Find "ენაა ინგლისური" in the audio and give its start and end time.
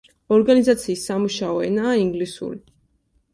1.67-2.59